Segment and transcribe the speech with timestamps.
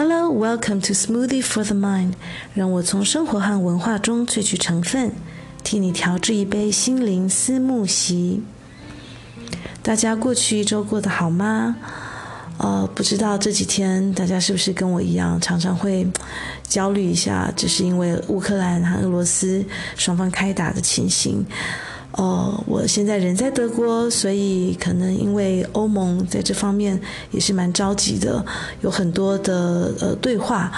[0.00, 2.12] Hello, welcome to Smoothie for the Mind。
[2.54, 5.10] 让我从生活和文化中萃取成分，
[5.64, 8.40] 替你调制一杯心灵思慕席。
[9.82, 11.74] 大家过去一周过得好吗？
[12.58, 16.06] 呃，不知道这几天大家是不是跟我一样，常常会
[16.62, 19.64] 焦虑一下，只是因为乌克兰和俄罗斯
[19.96, 21.44] 双方开打的情形。
[22.18, 28.44] 哦，我现在人在德国，所以可能因为欧盟在这方面也是蛮着急的，
[28.80, 30.72] 有很多的呃对话。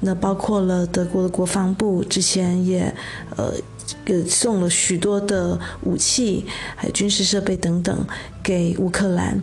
[0.00, 2.94] 那包括了德国的国防部之前也
[3.36, 3.52] 呃
[4.06, 7.94] 给送了许多的武器，还有军事设备等等
[8.42, 9.38] 给乌克兰。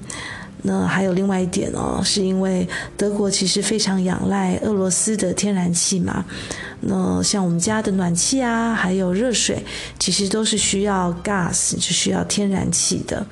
[0.64, 2.67] 那还有另外一点哦，是因为
[2.98, 6.26] 德国其实非常仰赖俄罗斯的天然气嘛。
[6.86, 9.64] 那像我们家的暖气啊，还有热水，
[9.98, 13.26] 其实都是需要 gas，是需要天然气的。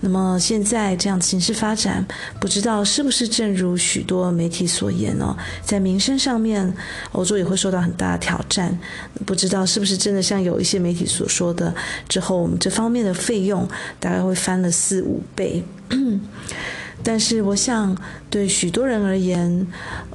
[0.00, 2.06] 那么现在这样形势发展，
[2.38, 6.74] 不知道是不是正如许多媒体所言哦，在民生上面，
[7.12, 8.78] 欧洲也会受到很大的挑战。
[9.24, 11.74] 不知道是不是真的像有一些媒体所说的，
[12.06, 13.66] 之后我们这方面的费用
[13.98, 15.64] 大概会翻了四五倍。
[17.04, 17.96] 但是我想，
[18.30, 19.66] 对许多人而言，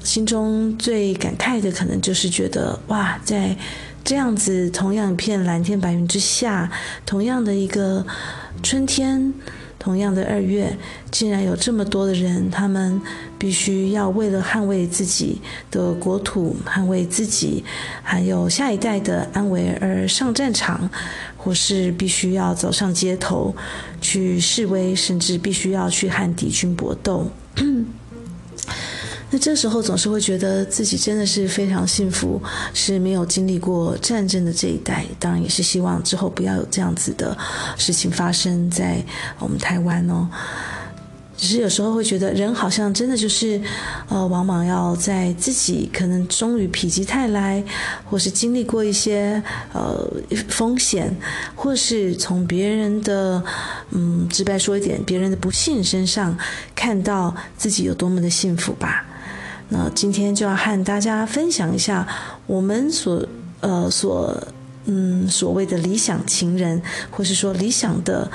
[0.03, 3.55] 心中最感慨的可能就是觉得，哇，在
[4.03, 6.71] 这样子同样一片蓝天白云之下，
[7.05, 8.05] 同样的一个
[8.63, 9.33] 春天。
[9.80, 10.77] 同样的二月，
[11.09, 13.02] 竟然有这么多的人，他们
[13.39, 17.63] 必须要为了捍卫自己的国土、捍卫自己，
[18.03, 20.89] 还有下一代的安危而上战场，
[21.38, 23.55] 或是必须要走上街头
[24.02, 27.31] 去示威，甚至必须要去和敌军搏斗。
[29.31, 32.41] 那这时候总是会觉得自己真的是非常幸福，
[32.73, 35.05] 是没有经历过战争的这一代。
[35.19, 37.38] 当然也是希望之后不要有这样子的
[37.77, 39.03] 事情发生在
[39.38, 40.27] 我们台湾哦。
[41.38, 43.61] 只是有时候会觉得人好像真的就是，
[44.09, 47.64] 呃，往往要在自己可能终于否极泰来，
[48.03, 50.05] 或是经历过一些呃
[50.49, 51.15] 风险，
[51.55, 53.42] 或是从别人的
[53.92, 56.37] 嗯直白说一点，别人的不幸身上
[56.76, 59.05] 看到自己有多么的幸福吧。
[59.69, 62.07] 那今天就要和大家分享一下
[62.47, 63.23] 我们所
[63.61, 64.35] 呃所
[64.85, 66.81] 嗯所谓的理想情人，
[67.11, 68.29] 或是说理想的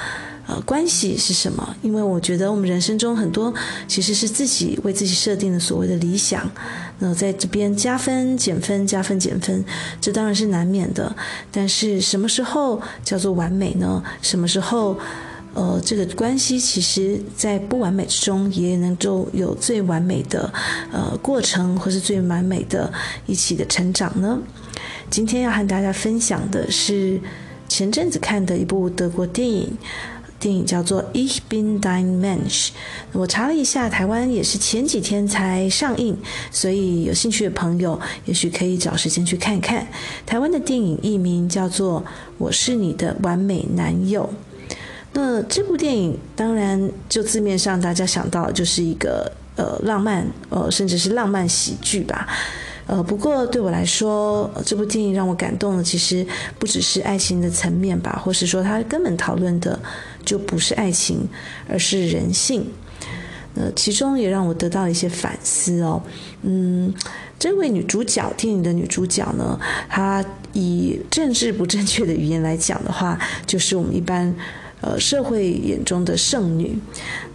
[0.47, 1.77] 呃关系是什么？
[1.83, 3.53] 因为我觉得我们人生中很多
[3.89, 6.49] 其实是自己为自己设定的所谓的理想。
[7.01, 9.65] 那在这边加分减分加分减分，
[10.01, 11.15] 这当然是难免的。
[11.51, 14.03] 但是什么时候叫做完美呢？
[14.23, 14.97] 什么时候？
[15.55, 20.53] 呃，这个关系其实，在不完美之中，也能够有最完美的
[20.93, 22.93] 呃过程，或是最完美的
[23.27, 24.41] 一起的成长呢。
[25.09, 27.21] 今天要和大家分享的是
[27.69, 29.79] 前阵子看的一部德国电影，
[30.41, 32.67] 电影叫做《Ich bin dein Mensch》。
[33.13, 36.17] 我查了一下，台湾也是前几天才上映，
[36.51, 39.87] 所以有兴趣的朋友，也许可以找时间去看看。
[40.27, 42.01] 台湾的电影译名叫做
[42.39, 44.29] 《我是你的完美男友》。
[45.17, 52.27] 那这部电影当然就字面上大家想到就是一个呃浪漫呃甚至是浪漫喜剧吧，
[52.89, 56.27] 呃不过对我来说这部电影让我感动的其实
[56.59, 59.79] 不只是爱情的层面吧，或是说它根本讨论的
[60.25, 61.29] 就不是爱情，
[61.69, 62.67] 而是人性。
[63.55, 66.03] 那其中也让我得到了一些反思哦，
[66.43, 66.93] 嗯，
[67.39, 69.57] 这位女主角电影的女主角呢，
[69.89, 70.25] 她
[70.55, 73.17] 以政治不正确的语言来讲的话，
[73.47, 74.35] 就是我们一般。
[74.85, 76.79] 呃，社会眼中的剩女，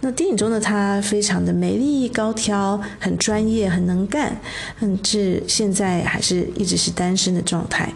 [0.02, 4.40] 那电影中的她非常的美丽高挑，很专业，很能干，
[4.78, 7.92] 甚至现在还是一直是单身的状态。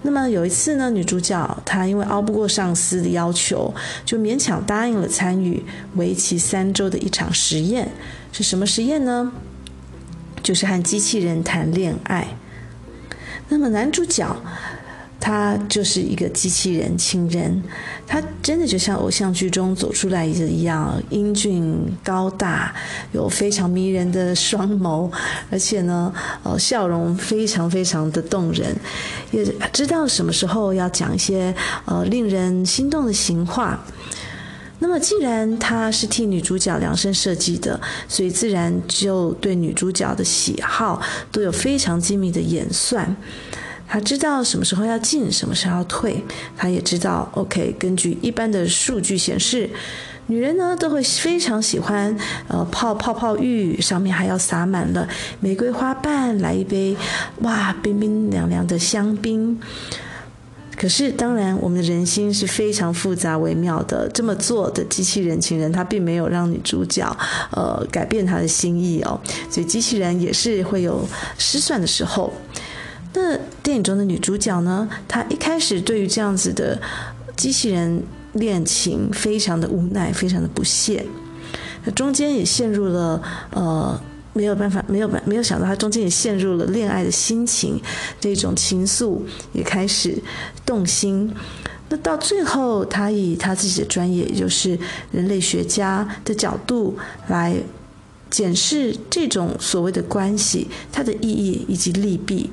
[0.00, 3.74] 那么有一次呢，女主角她因为熬不过上司的要求，
[4.06, 5.62] 就勉强答应了参与
[5.96, 7.90] 为期三周的一场实验。
[8.32, 9.30] 是什么实验呢？
[10.42, 12.28] 就是和机器人谈恋爱。
[13.50, 14.34] 那么男主角。
[15.20, 17.62] 他就是一个机器人情人，
[18.06, 22.72] 他真的就像偶像剧中走出来的一样，英俊高大，
[23.12, 25.10] 有非常迷人的双眸，
[25.50, 26.12] 而且呢，
[26.44, 28.74] 呃，笑容非常非常的动人，
[29.32, 31.54] 也知道什么时候要讲一些
[31.84, 33.84] 呃令人心动的情话。
[34.78, 41.02] 那么，既然他是替女主角量身设计的，所以自然就对女主角的喜好
[41.32, 43.16] 都有非常精密的演算。
[43.88, 46.22] 他知道什么时候要进，什么时候要退。
[46.56, 49.70] 他也知道，OK，根据一般的数据显示，
[50.26, 52.14] 女人呢都会非常喜欢，
[52.48, 55.08] 呃，泡泡泡浴，上面还要洒满了
[55.40, 56.94] 玫瑰花瓣，来一杯，
[57.40, 59.58] 哇，冰冰凉凉的香槟。
[60.76, 64.08] 可是当然，我们的人心是非常复杂微妙的。
[64.10, 67.04] 这么做的机器人情人，他并没有让女主角
[67.50, 69.18] 呃改变他的心意哦，
[69.50, 71.04] 所以机器人也是会有
[71.38, 72.32] 失算的时候。
[73.18, 76.80] 那电影中的女主角呢，她一开始对于这样子的
[77.36, 78.02] 机器人
[78.34, 81.04] 恋情非常的无奈，非常的不屑。
[81.84, 83.20] 那中间也陷入了
[83.50, 84.00] 呃。
[84.34, 87.80] 没有办法，没有办，没有想到她中间也陷入了恋爱的心情，
[88.20, 89.18] 这种情愫
[89.52, 90.16] 也开始
[90.64, 91.34] 动心。
[91.88, 94.78] 那到最后，她以她自己的专业，也就是
[95.10, 97.56] 人类学家的角度来
[98.30, 102.48] 检视这种所谓的关系，它的意义以及利弊。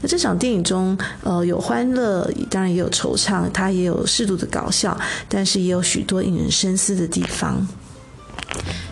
[0.00, 4.98] 那这场电影中，呃，有欢乐，当然也有惆怅，它也有适度的搞笑，
[5.28, 7.66] 但是也有许多引人深思的地方。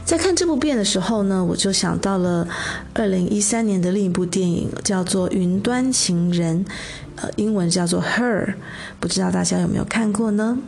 [0.04, 2.46] 在看这部片的时候呢，我就想到了
[2.94, 6.64] 二零一三年的另一部电影，叫做《云端情人》，
[7.16, 8.46] 呃，英文叫做《Her》，
[8.98, 10.58] 不知道大家有没有看过呢？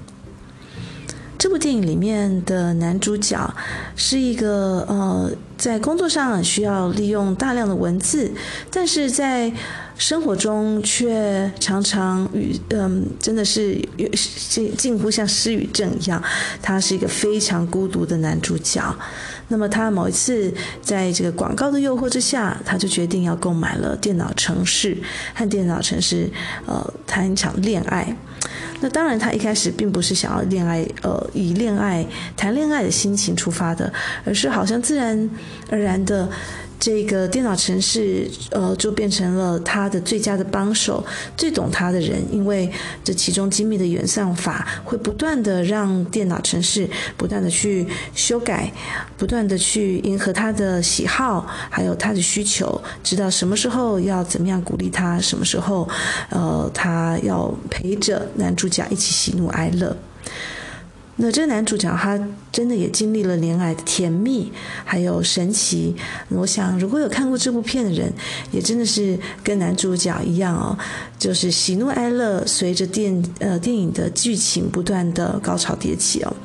[1.37, 3.53] 这部电影里面的男主角
[3.97, 8.33] 是一个呃，在工作上需要利用大量的文字，
[8.71, 9.53] 但是在
[9.96, 13.81] 生活中却常常与嗯，真的是
[14.50, 16.23] 近近乎像失语症一样。
[16.61, 18.82] 他是一个非常孤独的男主角。
[19.49, 20.52] 那么他某一次
[20.82, 24.96] 在这个广告的诱惑之下，他就决定要购买了电脑城市，
[25.35, 26.29] 和电脑城市
[26.67, 28.17] 呃谈一场恋爱。
[28.81, 32.05] 那当然，他一开始并不是想要恋爱，呃，以恋爱
[32.37, 33.93] 谈恋爱的心情出发的，
[34.25, 35.31] 而是好像自然
[35.70, 36.29] 而然的。
[36.85, 41.03] 这个电脑城市，呃，就变成了他的最佳的帮手，
[41.35, 42.71] 最懂他的人，因为
[43.03, 46.87] 这其中精密的演算法会不断的让电脑城市
[47.17, 48.71] 不断的去修改，
[49.17, 55.89] 不断的去迎合他的喜好，还有他的需求，知道什么时候要怎么样鼓励他，什么时候，
[56.29, 59.97] 呃，他要陪着男主角一起喜怒哀乐。
[61.17, 62.19] 那这个男主角他
[62.51, 64.53] 真的也经历了恋爱的甜蜜，
[64.85, 65.95] 还有神奇。
[66.29, 68.13] 我想，如果有看过这部片的人，
[68.51, 70.77] 也真的是跟男主角一样哦，
[71.19, 76.37] 就是喜怒哀乐随着电呃电影的剧情不断的高潮迭起哦。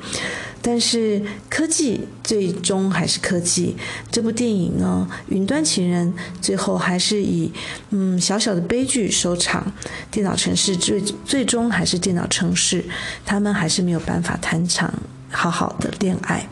[0.62, 3.76] 但是科技最终还是科技。
[4.10, 6.12] 这部电影呢，《云端情人》
[6.42, 7.50] 最后还是以
[7.90, 9.72] 嗯小小的悲剧收场。
[10.10, 12.84] 电脑城市最最终还是电脑城市，
[13.24, 14.92] 他们还是没有办法谈场
[15.30, 16.46] 好好的恋爱。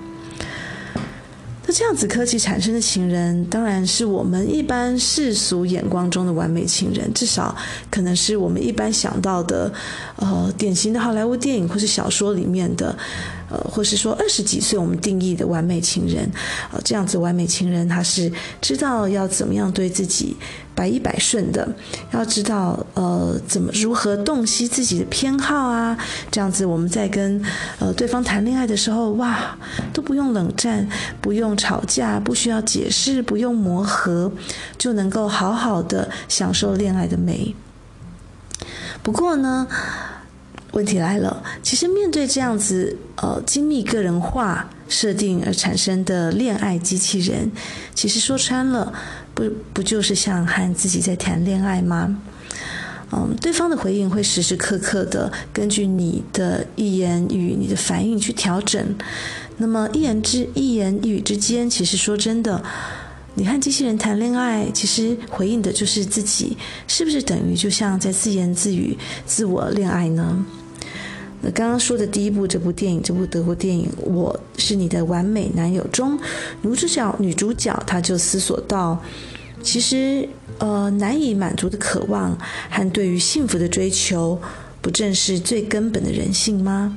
[1.66, 7.54] 那这样子科技产生的情人，当然是我们一般世俗眼光中的完美情人，至少
[7.90, 9.70] 可能是我们一般想到的，
[10.16, 12.96] 呃，典型的好莱坞电影或是小说里面的。
[13.50, 16.30] 呃，或是说二十几岁我们定义的完美情人，
[16.72, 18.30] 呃，这样子完美情人他是
[18.60, 20.36] 知道要怎么样对自己
[20.74, 21.68] 百依百顺的，
[22.12, 25.96] 要知道呃怎么如何洞悉自己的偏好啊，
[26.30, 27.42] 这样子我们在跟
[27.78, 29.56] 呃对方谈恋爱的时候，哇，
[29.92, 30.88] 都不用冷战，
[31.20, 34.30] 不用吵架，不需要解释，不用磨合，
[34.76, 37.54] 就能够好好的享受恋爱的美。
[39.02, 39.66] 不过呢，
[40.78, 47.50] 问题来了，其实面对这样子呃精密个人化设定而产生的恋爱机器人，
[47.96, 48.92] 其实说穿了，
[49.34, 49.42] 不
[49.72, 52.16] 不就是像和自己在谈恋爱吗？
[53.10, 58.80] 嗯，对方的回应会时时刻刻的根据你的一言一语、你的反应去调整。
[59.56, 62.62] 那么一言之一言一语之间，其实说真的，
[63.34, 70.46] 你和机器人谈恋爱，其实回应的就是自己，是不是等于就像在自言自语、自我恋爱呢？
[71.40, 76.18] 那刚刚说的第一部这部电影，这部德国电影《我是你的完美男友》中，
[76.62, 79.00] 女主角女主角她就思索到，
[79.62, 80.28] 其实
[80.58, 82.36] 呃难以满足的渴望
[82.70, 84.40] 和对于幸福的追求，
[84.80, 86.96] 不正是最根本的人性吗？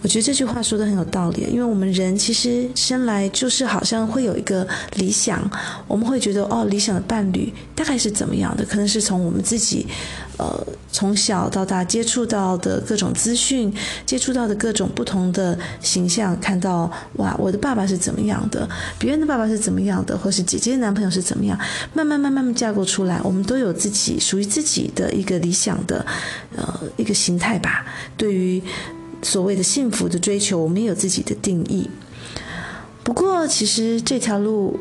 [0.00, 5.38] 我觉得这句话说的很有道理，因为我们人其实生来就是好像会有一个理想，
[5.86, 8.64] 我们会觉得哦，理想的伴侣大概是怎么样的？
[8.64, 9.86] 可能是从我们自己，
[10.38, 13.72] 呃，从小到大接触到的各种资讯，
[14.06, 18.68] 接触到的各种不同的形象，看到哇，我的爸爸是怎么样的，
[19.00, 21.58] 别人的爸爸是怎么样的，或是姐姐的男朋友是怎么样，
[21.92, 26.06] 慢慢慢慢慢架构出来，我们都有自己属于自己的一个理想的，
[26.56, 27.84] 呃，一个形态吧。
[28.16, 28.62] 对于
[29.22, 31.90] 所谓的幸福的追求，我们也有自己的定义。
[33.02, 34.78] 不过，其实这条路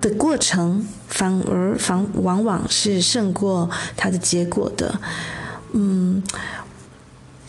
[0.00, 5.00] 的过程，反而反往往是胜过它的结果的。
[5.72, 6.22] 嗯，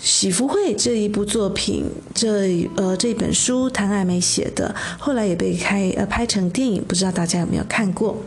[0.03, 8.21] 喜福会这一部作品，这呃这本书谭爱梅写的，后来也被开呃拍成电影，不知道大家有没有看过？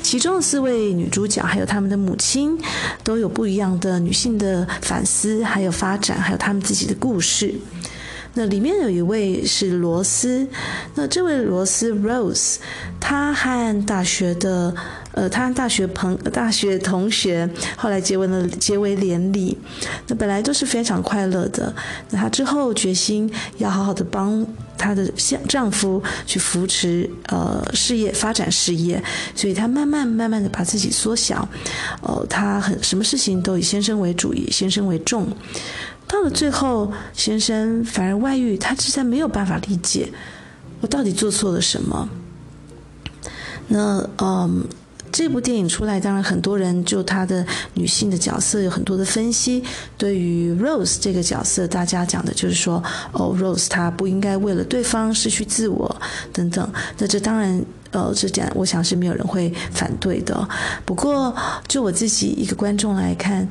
[0.00, 2.56] 其中四位女主角还有她们的母亲，
[3.02, 7.52] 都有不一样的女性的反思，还有发展，还有她们自己的故事。
[8.38, 10.46] 那里面有一位是罗斯，
[10.94, 12.58] 那这位罗斯 Rose，
[13.00, 14.72] 她和大学的。
[15.12, 19.58] 呃，他和大学朋大学同学后来结为了结为连理，
[20.06, 21.74] 那本来都是非常快乐的。
[22.10, 29.02] 那她之后决心要好好的帮她的丈丈夫去扶持呃事业发展事业，
[29.34, 31.40] 所以她慢慢慢慢的把自己缩小。
[32.00, 35.26] 哦、呃，她很什么事情都以先生为主，以先生为重。
[36.08, 40.10] 到了最后，先生反而外遇，他实在没有办法理解
[40.80, 42.08] 我到底做错了什么。
[43.68, 44.66] 那嗯。
[45.10, 49.64] 这部电影出来，当然很多人就她的女性的角色有很多的分析。
[49.96, 52.80] 对于 Rose 这个角色，大家讲的就是说，
[53.12, 55.96] 哦，Rose 她不应该为了对方失去自我
[56.30, 56.70] 等等。
[56.98, 60.46] 那这当然，呃，这点我想是没有人会反对的。
[60.84, 61.34] 不过，
[61.66, 63.48] 就我自己一个观众来看，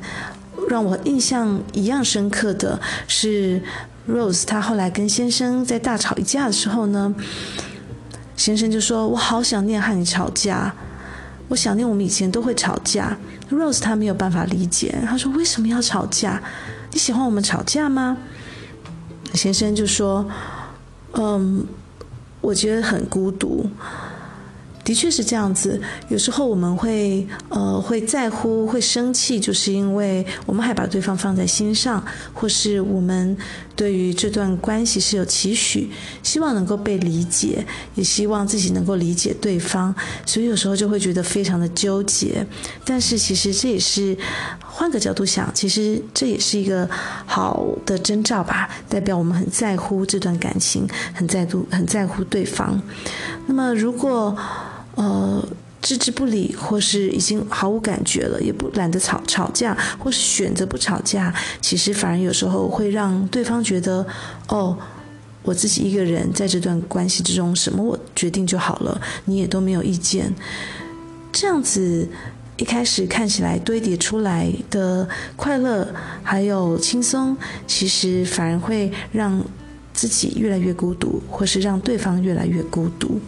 [0.68, 3.62] 让我印象一样深刻的是
[4.08, 7.14] Rose，她后来跟先生在大吵一架的时候呢，
[8.36, 10.74] 先生就说：“我好想念和你吵架。”
[11.48, 13.16] 我想念我们以前都会吵架
[13.50, 16.42] ，Rose 她没有办法理解，她说，为什么要吵架？
[16.92, 18.18] 你喜欢我们吵架吗？
[19.32, 20.28] 先生就说，
[21.12, 21.66] 嗯，
[22.42, 23.70] 我觉得很孤独。
[24.88, 25.78] 的确是这样子，
[26.08, 32.02] 有时候我们会呃会在乎、会生气，就是因为我们还把对方放在心上，
[32.32, 33.36] 或是我们
[33.76, 35.90] 对于这段关系是有期许，
[36.22, 37.66] 希望能够被理解，
[37.96, 42.46] 也希望自己能够理解对方，所以有时候就会觉得非常的纠结。
[42.82, 44.16] 但是其实这也是
[44.62, 46.88] 换个角度想，其实这也是一个
[47.26, 52.80] 好的征兆吧，代表我们很在乎这段感情，很在乎很在乎对方。
[53.46, 54.34] 那么如果
[54.98, 55.48] 呃，
[55.80, 64.04] 置之不理，或是已经毫无感觉了，也不懒得吵吵架，或是选择不吵架，其实反而有时候会让对方觉得，
[64.48, 64.76] 哦，
[65.44, 70.34] 我自己一个人在这段关系之中，什么我决定就好了，你也都没有意见。
[71.30, 72.08] 这样子
[72.56, 75.86] 一开始看起来堆叠出来的快乐
[76.24, 77.36] 还有轻松，
[77.68, 79.40] 其实反而会让
[79.94, 83.20] 自己越来越孤独，或是让对方越来越孤独。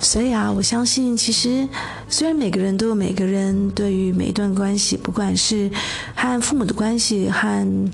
[0.00, 1.68] 所以啊，我相信，其实
[2.08, 5.70] 虽然每个人都有每个人对于每一段关系，不管是
[6.14, 7.90] 和父母的关系，和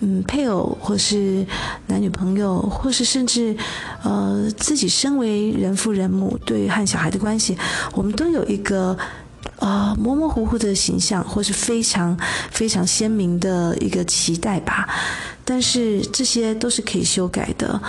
[0.00, 1.44] 嗯配偶，或是
[1.88, 3.56] 男女朋友，或是甚至
[4.04, 7.58] 呃自己身为人父人母，对于和小孩的关系，
[7.92, 8.96] 我们都有一个
[9.58, 12.16] 呃模模糊糊的形象，或是非常
[12.50, 14.88] 非常鲜明的一个期待吧。
[15.50, 17.80] 但是这些都是可以修改的，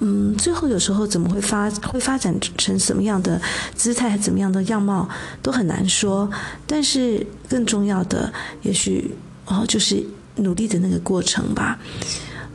[0.00, 3.40] 嗯，最后有时候怎么会发会发展成什么样的
[3.74, 5.08] 姿态，怎么样的样貌
[5.40, 6.30] 都很难说。
[6.66, 8.30] 但是更重要的，
[8.60, 9.14] 也许
[9.46, 10.04] 哦，就是
[10.34, 11.78] 努力的那个过程吧。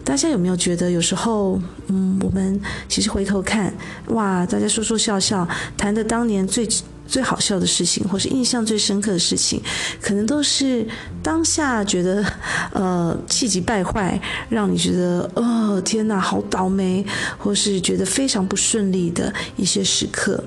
[0.04, 3.74] 大家有没有觉得有时候，嗯，我们其实回头看，
[4.10, 6.70] 哇，大家说说笑笑，谈的当年最。
[7.12, 9.62] 最好笑的事情，或是印象最深刻的事情，
[10.02, 10.88] 可能都是
[11.22, 12.26] 当下觉得
[12.72, 17.06] 呃气急败坏，让你觉得哦天哪，好倒霉，
[17.38, 20.42] 或是觉得非常不顺利的一些时刻。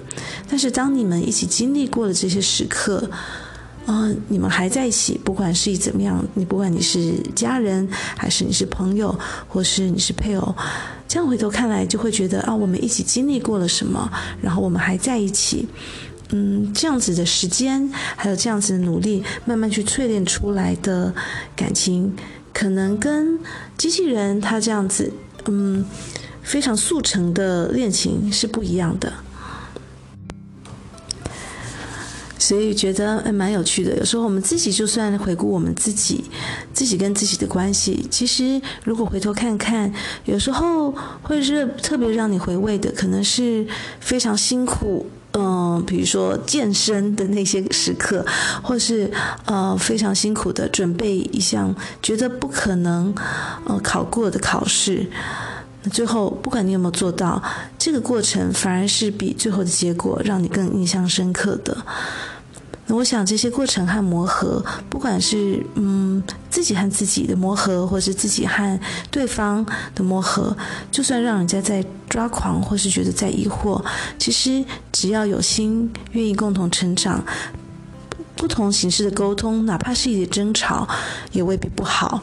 [0.49, 2.97] 但是当你们一起经历过了这些时刻，
[3.85, 9.15] 啊、呃，你们还在一起，不管是怎么样，你不管你是家人，还是你是朋友，
[9.47, 10.55] 或是你是配偶，
[11.07, 15.69] 这样回头看来就会觉得啊，我们一起经历过了什么，然后我们还在一起。
[16.31, 21.15] 嗯，这样子的时间，还有这样子的努力，慢慢去淬炼出来的
[21.55, 22.17] 感情，
[22.53, 23.39] 可能跟
[23.77, 25.13] 机器人他这样子，
[25.47, 25.85] 嗯，
[26.43, 29.13] 非常速成的恋情是不一样的。
[32.39, 33.97] 所以觉得蛮有趣的。
[33.97, 36.25] 有时候我们自己就算回顾我们自己，
[36.75, 39.91] 自己跟自己的关系，其实如果回头看看，
[40.27, 43.67] 有时候会是特别让你回味的，可能是
[44.01, 45.07] 非常辛苦。
[45.37, 48.25] 嗯，比如说健身的那些时刻，
[48.63, 49.11] 或是
[49.47, 53.13] 呃非常辛苦的准备一项觉得不可能
[53.67, 55.05] 呃考过的考试，
[55.83, 57.43] 那最后不管你有没有做到，
[57.77, 61.77] 这个过程反而是比最后的结果让你更印象深刻的。
[62.87, 68.79] 那我想这些过程和磨合，不管是嗯自己和自己的磨合，或是自己和
[69.11, 69.65] 对方
[69.95, 70.55] 的磨合，
[70.91, 73.83] 就算让人家在抓狂，或是觉得在疑惑，
[74.19, 74.63] 其实
[74.93, 77.25] 只要有心愿意共同成长，
[78.37, 80.87] 不同形式的沟通，哪怕是一点争吵，
[81.33, 82.21] 也未必不好。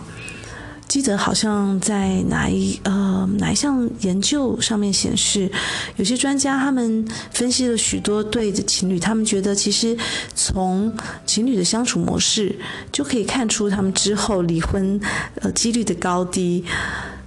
[0.91, 5.49] 记得好像在哪一呃哪一项研究上面显示，
[5.95, 9.97] 有些专家他们分析了许多对的情侣，他们觉得其实
[10.35, 10.93] 从
[11.25, 12.53] 情侣的相处模式
[12.91, 14.99] 就可以看出他们之后离婚
[15.35, 16.65] 呃几率的高低。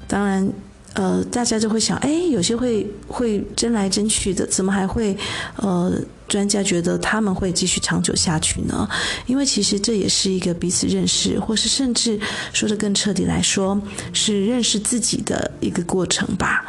[0.06, 0.46] 当然。
[0.96, 5.16] 呃，大家就会想，哎，有些会会争来争去的，怎么还会？
[5.56, 5.92] 呃，
[6.28, 8.88] 专家觉得他们会继续长久下去呢？
[9.26, 12.18] 因为其实这也是一个彼此认识，或是甚至
[12.52, 13.80] 说的更彻底来说，
[14.12, 16.64] 是认识自己的一个过程吧。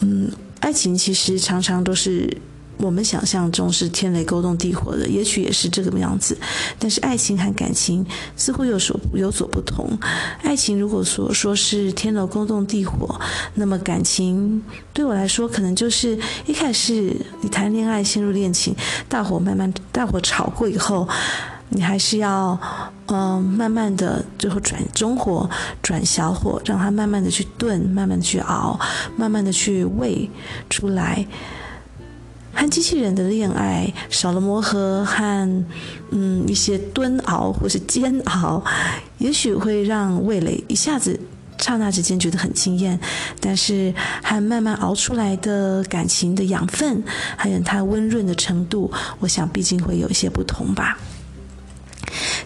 [0.00, 2.36] 嗯，爱情其实常常都是。
[2.78, 6.36] 我们想象中是天雷勾动地火的，也许也是这个样子。
[6.78, 8.06] 但是爱情和感情
[8.36, 9.90] 似乎有所有所不同。
[10.42, 13.20] 爱情如果说说是天雷勾动地火，
[13.54, 18.74] 那么感情对我来说，可能就是一开始你谈恋爱陷入恋情，
[19.08, 21.08] 大火慢慢大火炒过以后，
[21.70, 22.58] 你还是要
[23.06, 25.48] 嗯、慢慢的最后转中火
[25.82, 28.78] 转小火，让它慢慢的去炖，慢慢的去熬，
[29.16, 30.28] 慢慢的去煨
[30.68, 31.26] 出来。
[32.52, 35.64] 和机器人的恋爱少了磨合和
[36.10, 38.62] 嗯一些蹲熬或是煎熬，
[39.18, 41.18] 也许会让味蕾一下子
[41.58, 42.98] 刹那之间觉得很惊艳，
[43.40, 47.02] 但是和慢慢熬出来的感情的养分，
[47.36, 48.90] 还有它温润的程度，
[49.20, 50.98] 我想毕竟会有一些不同吧。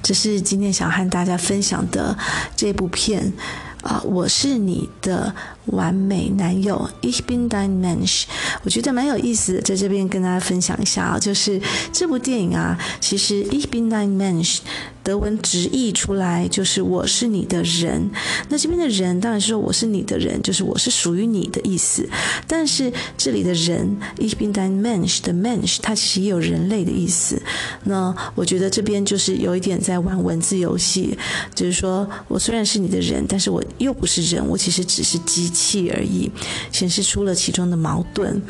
[0.02, 2.16] 这是今天想和大家分享的
[2.54, 3.32] 这部片。
[3.82, 5.34] 啊，我是你的
[5.66, 8.24] 完美男友，Ich bin dein Mensch，
[8.64, 11.60] 我觉得蛮有意思的，在这边跟大家分享一下啊，就是
[11.92, 14.58] 这部电影啊，其实 Ich bin dein Mensch。
[15.04, 18.08] 德文直译出来就是“我是你的人”，
[18.48, 22.08] 那这边的人当然是说“我是你的人”，就是我是属于你的意思。
[22.46, 27.42] 但是这里的人，Ich bin dein Mensch 的 Mensch，它其实也有人类的意思。
[27.82, 31.18] 那我觉得这边就是有一点在玩文字游戏，
[31.52, 36.28] 就是说我虽然是你的人，但是我又不是人，我其实只是机气而已，
[36.72, 38.42] 显示出了其中的矛盾。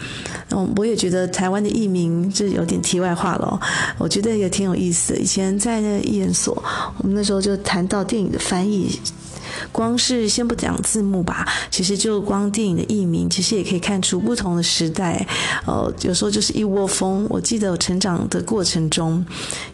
[0.50, 3.60] 嗯，我也觉得台湾的译名这有点题外话了，
[3.98, 5.14] 我觉得也挺有意思。
[5.16, 6.22] 以前在那个译
[6.98, 8.88] 我们那时候就谈到电影的翻译，
[9.70, 15.26] 光是先不讲字幕吧，其实就光电影的译名，其实也可以看出不同的时代。
[15.66, 17.26] 呃，有时候就是一窝蜂。
[17.28, 19.24] 我记得我成长的过程中，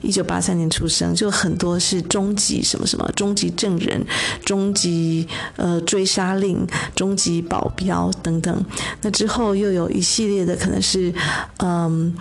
[0.02, 4.04] 一九八三年出生，就很多是终极什么什么，终极证人，
[4.44, 5.26] 终极
[5.56, 8.64] 呃追杀令，终极保镖等等。
[9.02, 11.12] 那之后又有一系列的，可能是
[11.58, 12.14] 嗯、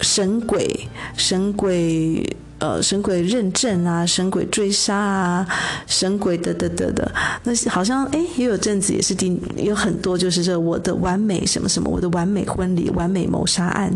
[0.00, 2.36] 神鬼，神鬼。
[2.60, 5.46] 呃，神鬼认证啊，神鬼追杀啊，
[5.86, 7.10] 神鬼的的的的，
[7.42, 13.90] 那好像哎，也有阵子也是第有很多，就是这我的完美什么什么，我的完美婚礼，完美谋杀案，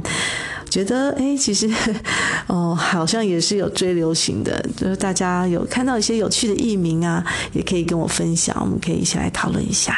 [0.70, 1.70] 觉得哎，其实
[2.48, 7.22] 哦，好像也是有追流行的，就是大家有看到一些有趣的艺名啊，
[7.52, 9.94] 也可以跟我分享，我们可以一起来讨论一下。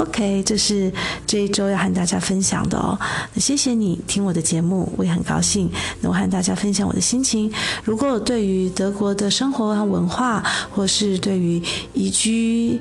[0.00, 0.90] OK，这是
[1.26, 2.98] 这一周要和大家分享的哦。
[3.36, 7.52] 谢谢你听我的节目，我也很高兴能和大家分享我的心情。
[7.84, 10.42] 如果对于德国的生活和文化，
[10.74, 12.80] 或是对于移居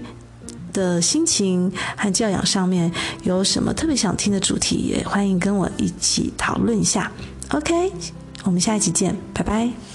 [0.71, 2.89] 的心情和教养上面
[3.23, 7.12] 有什么特别想听的主题，也欢迎跟我一起讨论一下。
[7.49, 7.91] OK，
[8.45, 9.88] 我们下一集见，拜拜。